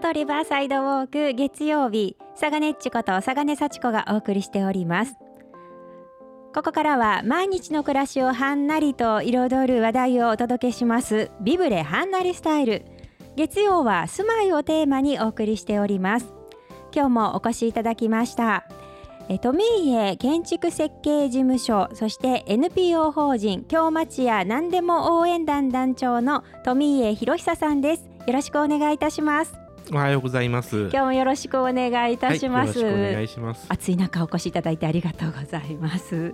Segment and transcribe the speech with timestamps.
[0.00, 5.14] とリバーサイドウォーク月曜日佐賀ねっちこと佐賀根幸子がお送りしております。
[6.54, 11.30] ここからは毎日の暮らしをはんなりと彩る話題をお届けします。
[11.42, 12.84] ビブレはんなりスタイル。
[13.36, 16.32] 月曜は住まいをテーマにお送りしております。
[16.94, 18.64] 今日もお越しいただきました。
[19.28, 28.08] え富家建築設計事務所そして NPO 法人京町屋何でも応援団団長の富家博久さんです。
[28.26, 29.59] よろしくお願いいたします。
[29.92, 30.82] おはようございます。
[30.82, 33.66] 今日もよろしくお願いいたします、はい、よろしくお願いします。
[33.68, 36.32] 暑い中お越しいただいてありがとうございます。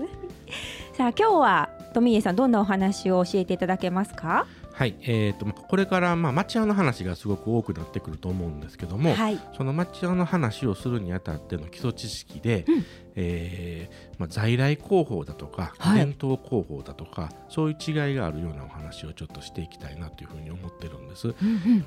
[0.93, 4.47] さあ今日は富家さんどんなお話を教えていただけますか？
[4.77, 21.29] はい、えーと、これからまあ町屋の話がすごく多くなってくると思うんですけども、はい、その町屋の話をするにあたっての基礎知識で、うん、えー、まあ、在来工法だとか、はい、伝統工法だとかそういう違いがあるようなお話をちょっとしていきたいなというふうに思ってるんです。
[21.29, 21.85] うんうん。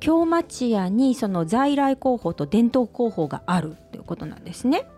[0.00, 4.88] 京町屋にその在来工法と伝統工法があるということなんですね。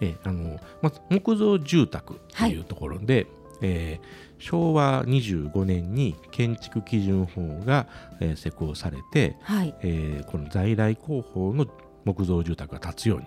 [0.00, 3.26] えあのまず木造住宅というところで、はい、
[3.62, 7.86] えー昭和25年に建築基準法が、
[8.20, 9.74] えー、施行されて、はい。
[9.82, 11.66] えー、この在来工法の
[12.04, 13.26] 木造住宅が建つように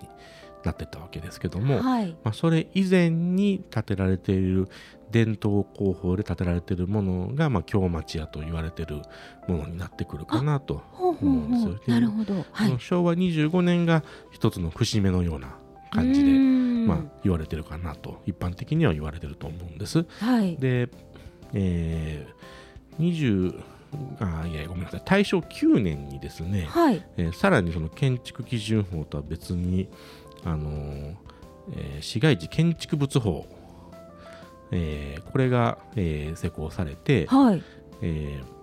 [0.64, 4.68] なってたわけですけども、はい、まあ、それ以前に建てられている
[5.10, 9.02] 伝統工法で建てられているものが、まあ、京町屋と言われている
[9.48, 11.94] ものになってくるかなと思うんですよ。
[11.94, 15.56] なるほど、はい、昭和25年が一つの節目のような
[15.90, 16.30] 感じで、
[16.86, 20.04] まあ、言われてるかなと一般的には言われてると思うんです。
[20.18, 20.88] はい、で、
[21.52, 23.62] えー、20
[24.20, 25.02] あいやごめんなさい。
[25.04, 27.04] 大正9年にですね、はい。
[27.16, 29.88] えー、さらにその建築基準法とは別に、
[30.44, 31.14] あのー
[31.76, 33.46] えー、市街地建築物法、
[34.70, 37.62] えー、これが、えー、施行されて、はい。
[38.00, 38.61] えー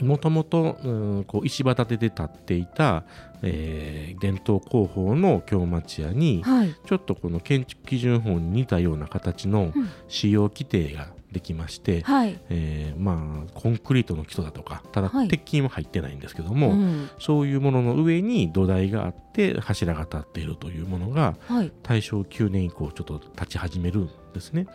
[0.00, 3.04] もともと石畑で建っていた、
[3.42, 9.72] えー、伝統工法の京町屋に、はい、ちょっとこの建築基準法に似たような形の
[10.08, 24.66] 使用規定ができまして、はい、えー、まあ、コンクリートの基礎だとかただ鉄筋は入ってないんですけども、はいうん、そういうものの上に土台があって柱が立っているというものが、はい、大正9年以降ちょっと立ち始めるんですね。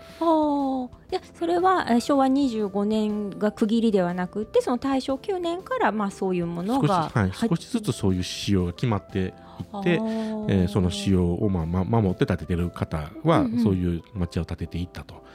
[1.11, 15.27] いやそれは昭和25年が区切りではなくてその大正9年からまあそういうものが少し,、はい、少しずつそういう仕様が決まっていって、えー、その仕様をまあ、ま、守って建ててる方は、そういう町を建てていったと。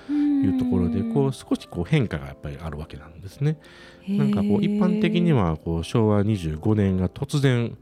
[0.45, 3.57] いうところでこう少しこう変化がやっぱりあるわけなんですね。
[4.07, 7.77] なんかこう一般的にはこう昭和25年が突然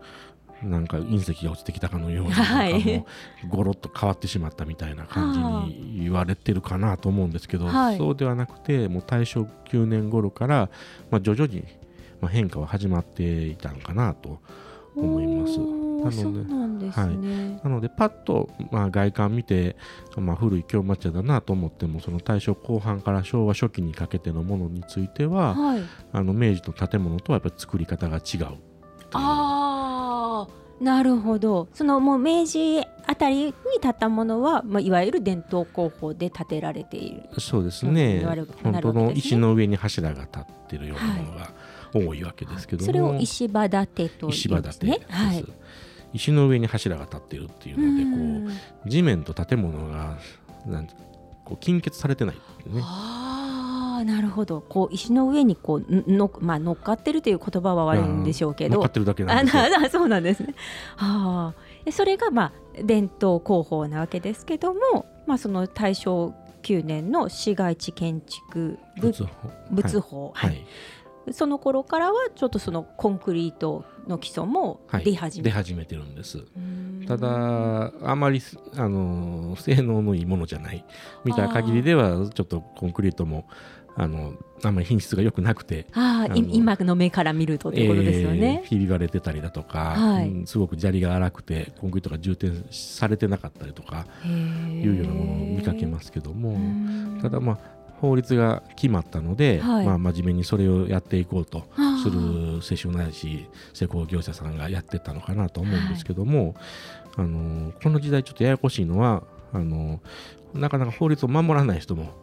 [0.63, 3.07] なんか隕石が落ちてきたかのように、 はい、も
[3.45, 10.71] うゴロッと変わってしまったみたいな感じに言われてるかなと思うんですけど、はい、そうではなくてもう大正9年頃から、
[11.11, 11.65] まあ、徐々に
[12.29, 14.41] 変化は始まっていたのかなと
[14.95, 15.59] 思います。
[16.03, 19.77] なので、ね、はい、なのでパッと、まあ、外観見て、
[20.17, 28.59] まあ、古い京町屋だなと思ってもその大正後半から昭和初期にかけてのものについては、はい、あの明治の建物とはやっぱり作り方が違う
[29.15, 29.62] あ
[30.83, 31.69] なるほど。
[31.75, 37.23] そのもう明治あたりに建ったものは、まあ、いわゆる伝統工法で建てられている。
[37.39, 38.25] そうですね。
[38.63, 41.51] 本当の石の上に柱が立ってるようなものが
[41.95, 44.99] 多いわけですけども、それを石場建てというんですね。
[45.09, 45.45] はい、
[46.15, 48.57] 石の上に柱が立っているっていうのでこ
[48.87, 50.19] う地面と建物が
[50.67, 50.89] なん
[51.45, 52.43] こう金欠されてないね。
[52.83, 53.12] あ
[54.03, 54.61] あなるほど。
[54.61, 58.75] こう石の上にこうの、まあ、乗っかってるという言葉は悪いんでしょうけど。
[58.75, 60.55] 乗っかってるだけなんですあ そうなんですね。
[60.97, 61.55] は
[61.87, 62.53] あ、それが、まあ、
[62.83, 69.29] 伝統工法なわけですけども、まあ、その大正9年の市街地建築物
[69.71, 70.67] 物法、はい、はい。
[71.31, 76.45] その頃からはちょっとそのコンクリートの基礎も出始め,、はい、出始めてるんです。
[77.07, 78.41] ただあまり
[78.77, 80.85] あの性能のいいものじゃない。
[81.25, 83.47] 見た限りではちょっとコンクリートも
[83.95, 84.35] あの
[84.65, 90.29] あんまり品質が良くなくてああ今の目から見るとということですよね、えー、ひび割れてたりだとか、はい。
[90.29, 97.59] うん、すごく砂利が荒くてコンクリートが充填されてなかったりとかいうようなものを見かけますけどもただまあ
[98.01, 101.65] 法律が決まったので、はい、まあ、真面目にそれをやっていこうと
[102.03, 106.55] する施主ないし施工業者さんがやってたのかなと思うんですけども、はい、
[107.19, 109.23] あのこの時代ちょっとややこしいのは
[109.53, 110.01] あの
[110.53, 112.22] なかなか法律を守らない人も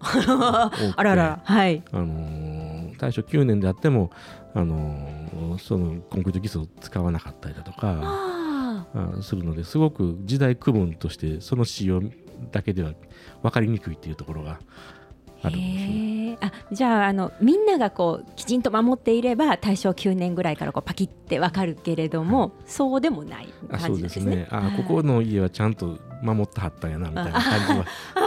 [0.00, 4.10] ああららはい、あの大正9年であっても、
[4.54, 8.86] あのそのコンクリート基礎を使わなかったりだとかあ
[9.22, 12.02] するのですごく時代区分としてその仕様
[12.52, 12.92] だけでは
[13.42, 14.60] 分かりにくいっていうところが
[15.42, 16.38] あるんですね。
[16.40, 24.46] ー、あじゃああのみんながこうきちんと守っていれば大正9年ぐらいからこうパキってわかるけれども、はい、そうでもない感じですね。
[24.50, 27.84] あ、ね、ここの家はちゃんと守ってはったんやなみたいな感じは。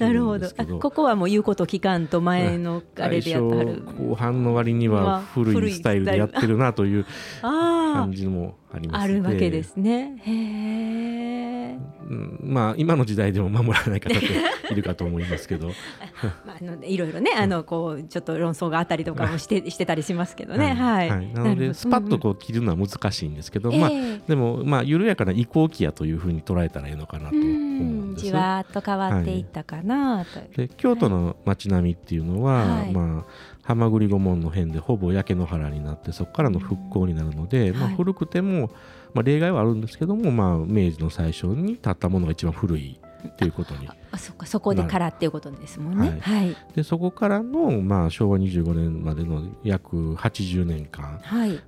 [0.00, 0.48] なるほど。
[0.78, 3.82] ここはもう言うこと聞かんと前のあれでやってはる。
[3.98, 7.06] 後半の割には古いスタイルでやってるなという
[7.42, 10.20] 感じもありますあるわけですね。
[10.24, 15.68] へえ、うん、まあ今の時代でも守らない方っているかと思いますけど。
[16.46, 20.72] まあ、あのいろいろねあのこうちょっと論争があったりとかもしてしてたりしますけどね。
[20.72, 23.90] はい、はい、なのでスパッとこう切るのは難しいんですけど、うん、まあ、
[24.26, 27.36] でもまあ緩やかな移行期やというふうに捉えたらいいのかなと。
[27.36, 27.69] 思うん
[28.14, 38.70] じわっと変わっていったかなと、はい、で京都の街並みっていうのは、はい、まあ蛤御門の辺でほぼ焼け野原になってそこからの復興になるので、まあ、古くても、
[39.14, 46.18] まあ、例外はあるんですけども、まあ、明治の最初に建ったものが一番古いっていうことにあそかそこでからっていうことですもんね。
[46.20, 51.00] はい、はい、でそこからの、まあ、昭和25年までの約80年間。
[51.00, 51.60] が、はい、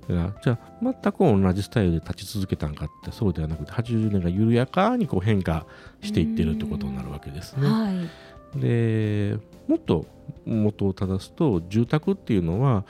[0.43, 5.65] じゃあ全く同じスタイルで立ち続けたんかってそうではなくて80年が緩やかにこう変化
[6.01, 7.67] していってるってことになるわけですね。
[7.67, 7.91] は
[8.55, 9.37] い、で
[9.67, 10.05] もっと
[10.45, 12.85] 元を正すと住宅っていうのは、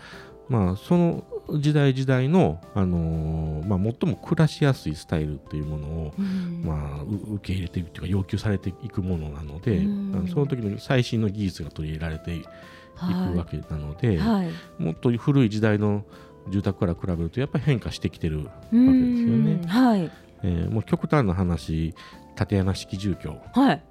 [0.49, 7.03] まあ、その時代時代の、あのー、まあ、最も暮らしやすいスタイルっていうものを、うん、まあ、
[7.35, 9.81] 受け入れていくというか要求されていくものなので、う
[10.23, 14.45] ん、その時の最新の技術が取り入れられていくわけなので、はい。
[14.45, 16.05] はい、もっと古い時代の
[16.49, 19.61] 住宅から比べるとやっぱり変化してきてるわけですよね。
[19.67, 20.11] はい。
[20.43, 21.93] えー、もう極端な話
[22.35, 23.83] 縦穴式住居が、はい、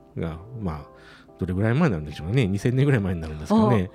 [0.60, 0.92] まあ
[1.38, 2.44] どれぐらい前なんでしょうね。
[2.44, 3.90] 2000年ぐらい前になるんですかね。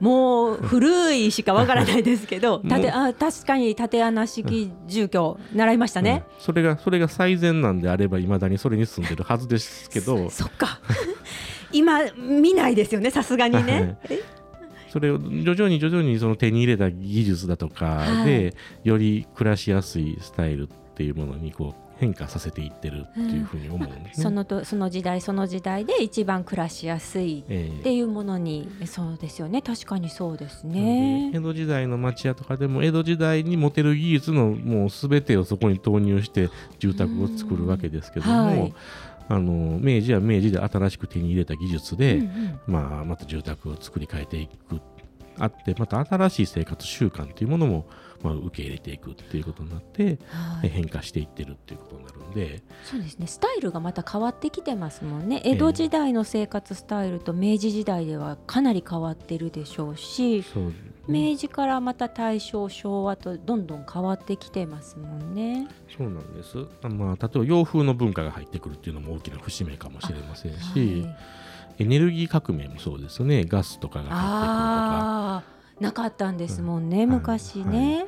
[0.00, 10.30] もう古いしかわからないですけど 縦あ確かに縦穴式住居習いましたね、うん、それがそれが最善なんであればいまだにそれに住んでるはずですけど。
[10.30, 10.80] そっか。
[11.72, 13.98] 今見ないですよねさすがにね。
[14.90, 18.50] それを徐々に徐々にその手に入れた技術だとかで、は
[18.84, 27.42] い、より暮らしやすいスタイルっていうものにこう変化させていってるっていうふうに思うんですね、うん、そのとその時代その時代で一番暮らしやすいっ
[27.82, 29.62] ていうものに、えー、そうですよね。
[29.62, 31.30] 確かにそうですね。
[31.32, 38.74] 江戸時代の町屋とかでも江戸時代に持てる技術のもうすべてをそこに投入して住宅を作るわけですけども、はい、
[39.28, 44.80] あの明治は明治で新しく手に入れた技術で、うんうん、まあ、また住宅を作り変えていく。
[45.36, 47.86] あってまた新しい生活習慣というものも
[48.24, 60.72] まあ、受け入れていくっていうことになって、はい、変化していってるっていうことになるんでそうですねスタイルがまた変わってきてますもんね江戸時代の生活スタイルと明治時代ではかなり変わってるでしょうし、そう
[61.06, 65.68] 明治からまた大正昭和とどんどん変わってきてますもんね。
[65.96, 66.56] そうなんです。
[66.82, 71.10] まあ例えば洋風の文化が入ってくるっていうのも大きな節目かもしれませんし、は
[71.78, 73.44] い、エネルギー革命もそうですね。
[73.44, 75.53] ガスとかが入ってくるとか。
[75.80, 78.06] なかったんですもんね、うん、昔ね。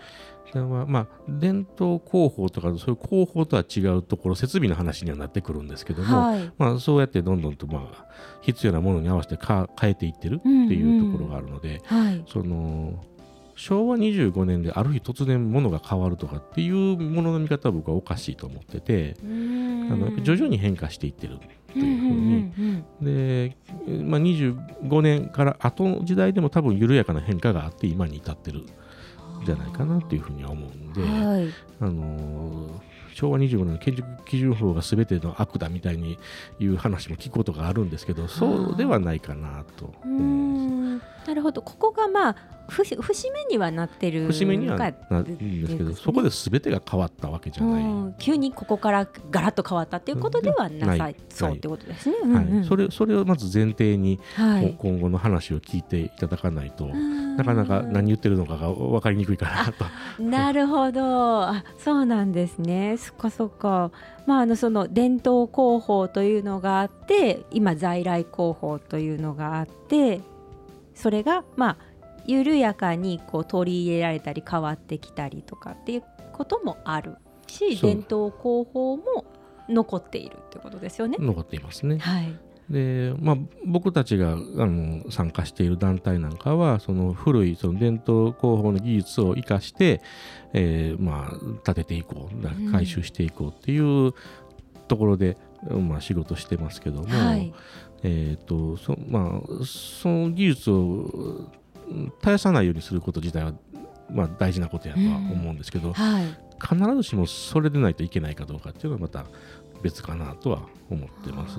[0.52, 0.64] はい。
[0.64, 8.06] はまあ伝統工法とかそういう工法とは違うところ設備の話にはなってくるんですけども、はい、まあ、そうやってどんどんとまあ
[8.42, 12.06] 必要なものに合わせてか変えていってるっていうところがあるので、うんうん。
[12.06, 13.04] はい、その
[13.56, 21.38] 昭和25年である日突然物が変わるとかっていうものの見方は僕はおかしいと思っててあの徐々に変化していってるっ
[21.72, 23.56] ていうふうに、で、
[24.02, 28.66] まあ、25年から後の時代でも多分緩やかな変化があって今に至ってるん
[29.44, 31.48] じゃないかなっていうふうには思うんで、はい、
[31.80, 32.80] あの
[33.16, 36.18] 昭和25年の建築基準法が全ての悪だみたいに
[36.60, 39.94] いう話も聞くことがあるんですけどそうではないかなと。
[40.04, 41.62] なるほど。
[41.62, 42.36] ここがまあ
[42.68, 56.86] 節目にはなってる節目にはなるんですけど、ね、そこで全てが変わったわけじゃない、急にここからガラッと変わったっていうことではなさそうってことですね、はい、それそれをまず前提に、はい、今後の話を聞いていただかないと
[57.36, 60.22] なかなか何言ってるのかが分かりにくいかなと。
[60.22, 63.90] なるほどあそうなんですねそっかそっか。
[64.26, 70.20] まあ、あのその伝統工法というのがあって今在来工法というのがあって
[70.94, 71.76] それがまあ
[72.26, 76.02] 緩やかにこう取り入れられたり変わってきたりとかっていう
[76.32, 77.16] こともある
[77.46, 79.24] し伝統工法も
[79.68, 81.16] 残っているってことですよね。
[81.20, 81.98] 残っていますね。
[81.98, 90.00] はいでまあ、僕たちがあの参加している団体なんかはその古いその伝統工法の技術を生かして、
[90.52, 94.14] えーまあ、立てていこう回収していこうっていう
[94.88, 95.36] ところで、
[95.68, 97.54] うん、まあ、仕事してますけども、はい、
[98.02, 101.48] えーとそまあ、その技術を
[102.18, 103.52] 絶やさないようにすること自体は、
[104.10, 106.24] まあ、大事なことやとは思うんですけど、うんはい、
[106.60, 109.24] 必ずしもそれでないといけないかどうかっていうのはまた
[109.82, 111.58] 別かなとは思ってます。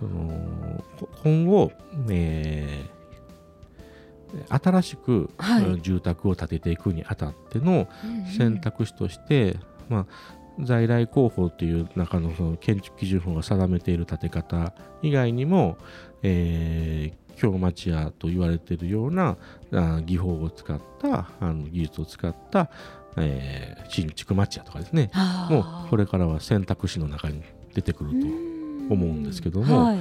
[0.00, 0.82] その
[1.22, 1.72] 今後、
[2.08, 7.86] えー、新しく、はい、住宅を建てていくにあたっての
[8.36, 10.06] 選択肢として、うんうん、まあ、
[10.64, 15.76] 在来工法という中のその建築基準法が定めている建て方以外にも、
[16.22, 19.36] えー、京町屋と言われているような
[19.72, 22.70] あ技法を使ったあの技術を使った、
[23.16, 25.10] えー、新築町屋とかですね。
[25.50, 27.42] もうこれからは選択肢の中に
[27.74, 28.49] 出てくると
[28.94, 29.98] 思うんですけども、はい、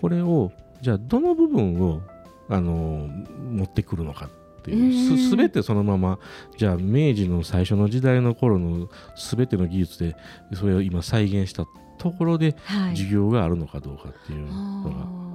[0.00, 2.00] これをじゃあどの部分を
[2.48, 3.08] あの
[3.50, 6.18] 持ってくるのかっていうすべてそのまま
[6.56, 10.16] じゃあ明治の最初の時代の頃のすべての技術で
[10.54, 11.66] それを今再現した
[11.98, 12.56] ところで
[12.90, 14.90] 授業があるのかどうかっていうの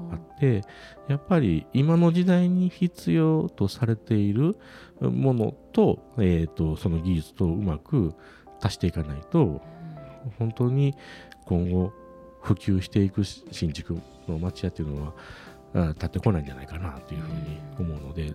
[0.09, 0.61] があって
[1.07, 4.57] やっぱり今の時代に必要とされている
[4.99, 8.13] ものと,、えーと、その技術とうまく
[8.61, 9.61] 足していかないと
[10.37, 10.93] 本当に
[11.45, 11.93] 今後
[12.41, 15.13] 普及していく新築の町屋っていうのは
[15.73, 18.33] 立ってこないんじゃないかなというふうに思うので、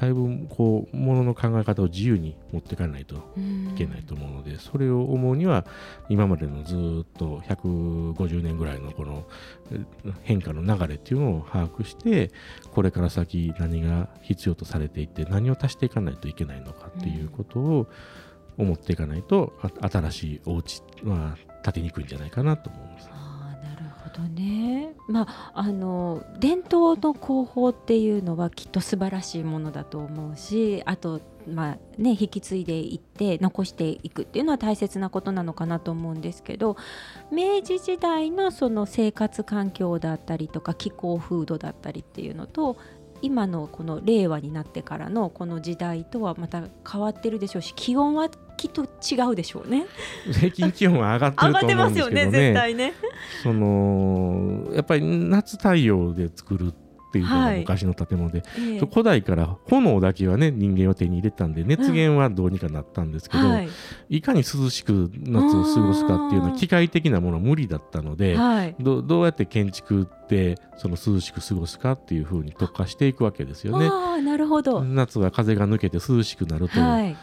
[0.00, 5.66] だいぶこうものの考え方を自由に持っていかないといけないと思うので、それを思うには
[6.08, 9.26] 今までのずっと150年ぐらいのこの
[10.22, 12.30] 変化の流れっていうのを把握して
[12.72, 17.86] これから先何が必要とされていて何を足していかないといけないのかっていうことを
[18.56, 23.10] 思っていかないと新しいお家は建てにくいんじゃないかなと思います。
[24.20, 36.76] どね、まあ、あの伝統の工法っていうのはきっと素晴らしいものだと思うしあと、まあね、引き継いでいって残していくっていうのは大切なことなのかなと思うんですけど
[37.32, 42.76] 明治時代のその生活環境だったりとか気候風土だったりっていうのと
[43.22, 49.86] 今のこの令和になってからのこの時代とはまた変わってるでしょうし気温はきっと違うでしょうね。
[50.32, 52.24] 平均気温は上がってると思うんですけどね。
[52.26, 52.92] ね絶対ね。
[53.42, 56.74] そのやっぱり夏太陽で作る
[57.10, 63.68] っていうのが昔の建物で、はい、古代から炎だけはね人間は手に入れたんで熱源はどうにかなったんですけど、はい、
[64.08, 73.90] いかに涼しく夏を過ごすかっていうのは機械的なものは無理だったので、はい、どどうやって建築ってその涼しく過ごすかっていうふうに特化していくわけですよね。
[74.22, 74.84] なるほど。
[74.84, 77.16] 夏は風が抜けて涼しくなると、はい、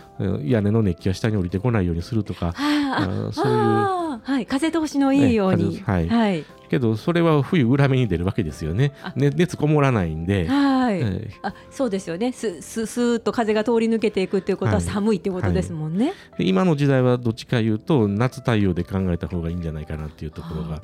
[0.43, 5.75] 屋根の熱気が下に降りてこないようにするとか、あそういう、はい、風通しのいいように。
[5.77, 8.91] ね、はい、はいけどそれは冬裏目に出るわけですよね。
[9.15, 10.45] ね熱こもらないんで。
[10.47, 11.01] はい。
[11.01, 12.33] はい、あそうですよね。
[12.33, 16.07] すすすーっと風が通り抜けていくっていうことは寒いっていうことですもんね。
[16.07, 20.81] はいはい、今の時代はどっちかいうと夏太陽で考えた方がいいんじゃないかなっていうところが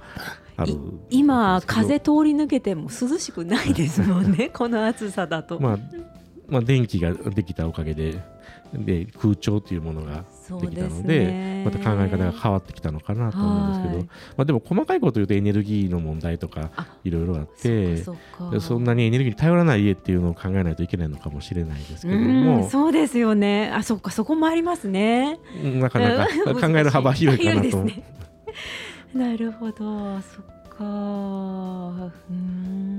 [0.55, 0.77] ある
[1.09, 4.51] 今風通り抜けても涼しくないですもんね。
[4.55, 5.59] この暑さだと。
[5.59, 5.79] まあ
[6.53, 8.21] まあ電気ができたおかげで
[8.73, 10.23] で空調というものが
[10.61, 14.03] できたので、ね、また考え方が変わってきたのかなと思うんですけど、
[14.37, 16.71] まあ、でも細かいこと言うとエネルギーの問題とか
[17.03, 18.03] いろいろあって
[18.59, 22.69] そんなにエネルギーに頼らない家っていうのを考えないといけないのかもしれないですけども。
[22.69, 23.71] そうですよね。
[23.73, 25.39] あそっかそこもありますね。
[25.63, 26.27] なかなか。
[26.55, 27.77] 考える幅広いかなと。
[27.83, 28.03] ね、
[29.13, 30.19] なるほど。
[30.21, 30.62] そっか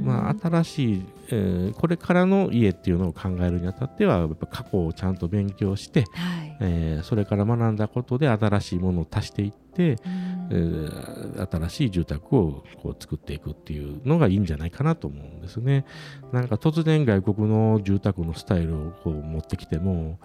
[0.05, 9.97] まあ、新しい、えー、これからの家っていうのを考えるにあたってはやっぱ過去をちゃんと勉強して、はい、えー、それから学んだことで新しいものを足していって、
[10.51, 15.87] えー、新しい住宅をこう作っていくっていうのがいいんじゃないかなと思うんですね。
[16.33, 20.19] なんか突然外国の住宅のスタイルをこう持ってきても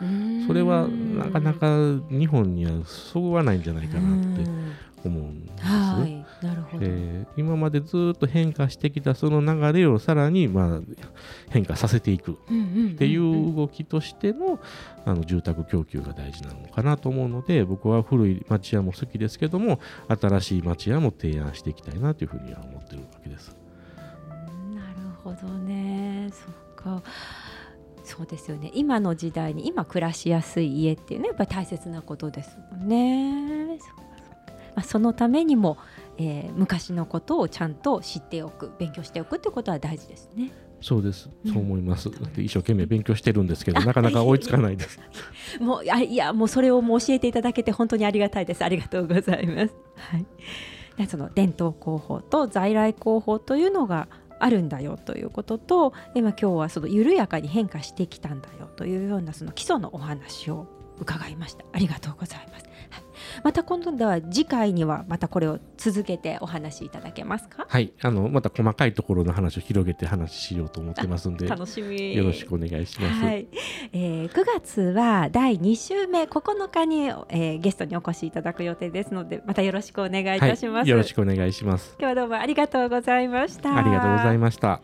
[0.47, 1.77] それはなかなか
[2.09, 4.49] 日本にはそぐわないんじゃないかなって
[5.05, 5.63] 思うんです。
[5.63, 10.79] はい、なるほど、えー、今までずっと変化してきたその流れをさらにまあ
[11.49, 12.31] 変化させていく。
[12.31, 12.35] っ
[12.97, 14.59] ていう動きとしての
[15.05, 23.55] あの住宅供給が大事なのかなと思うので僕は古い町屋も好きですけども新しい町屋も提案していきたいなというふうには思ってるわけです。
[24.73, 26.29] なるほどね。
[26.31, 27.03] そっか。
[28.03, 28.71] そうですよね。
[28.73, 33.77] 今の時代に今暮らしやすい家っていうのはやっぱり大切なことですもんね。
[34.75, 35.77] まあ、そのためにも、
[36.19, 40.51] えー、昔のことをちゃんと知っておく勉強しておくってことは大事ですね。
[40.81, 42.09] そうです、そう思います。
[42.09, 44.99] うん、一生懸命勉強してるんですけど、なかなか追いつかないです。
[45.59, 48.63] もうあいやもうそれをもう教えていただけて本当にありがたいです。
[48.63, 49.73] ありがとうございます。
[49.95, 51.07] はい。
[51.07, 54.09] その伝統工法と在来工法というのが
[54.39, 60.67] あるんだよということと、今今日はその緩やかに変化してきたんだよというようなその基礎のお話を
[60.99, 61.65] 伺いました。
[61.71, 62.68] ありがとうございます。
[62.89, 63.03] はい。
[63.43, 67.65] また今度は次回にはまたこれを続けてお話しいただけますか？
[67.67, 67.93] はい。
[68.01, 72.15] あのまた細かいところの話を広げて話しようと思ってますんで楽しみ。
[72.15, 73.47] よろしくお願いします、はい。
[73.93, 81.95] えー、9月は第2週目9日に、えー、ゲストにお越しいただく予定ですのでまたよろしくお願いいたします、はい、よろしくお願いします。
[81.99, 83.77] 今日はどうもありがとうございました。
[83.77, 84.81] ありがとうございました